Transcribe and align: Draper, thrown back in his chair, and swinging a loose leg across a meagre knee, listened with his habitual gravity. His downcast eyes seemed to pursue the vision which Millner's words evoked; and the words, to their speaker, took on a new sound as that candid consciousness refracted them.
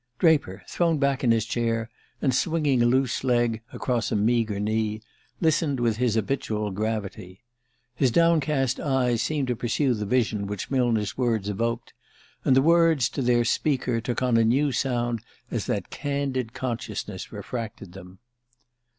Draper, 0.17 0.63
thrown 0.67 0.97
back 0.97 1.23
in 1.23 1.29
his 1.29 1.45
chair, 1.45 1.91
and 2.23 2.33
swinging 2.33 2.81
a 2.81 2.87
loose 2.87 3.23
leg 3.23 3.61
across 3.71 4.11
a 4.11 4.15
meagre 4.15 4.59
knee, 4.59 4.99
listened 5.39 5.79
with 5.79 5.97
his 5.97 6.15
habitual 6.15 6.71
gravity. 6.71 7.43
His 7.93 8.09
downcast 8.09 8.79
eyes 8.79 9.21
seemed 9.21 9.47
to 9.49 9.55
pursue 9.55 9.93
the 9.93 10.07
vision 10.07 10.47
which 10.47 10.71
Millner's 10.71 11.19
words 11.19 11.49
evoked; 11.49 11.93
and 12.43 12.55
the 12.55 12.63
words, 12.63 13.09
to 13.09 13.21
their 13.21 13.45
speaker, 13.45 14.01
took 14.01 14.23
on 14.23 14.37
a 14.37 14.43
new 14.43 14.71
sound 14.71 15.21
as 15.51 15.67
that 15.67 15.91
candid 15.91 16.53
consciousness 16.55 17.31
refracted 17.31 17.91
them. 17.93 18.17